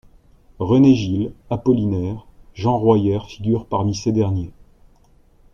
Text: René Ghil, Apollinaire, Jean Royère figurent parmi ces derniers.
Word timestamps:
René 0.57 0.95
Ghil, 0.95 1.31
Apollinaire, 1.51 2.25
Jean 2.55 2.75
Royère 2.79 3.27
figurent 3.29 3.67
parmi 3.67 3.93
ces 3.93 4.11
derniers. 4.11 4.49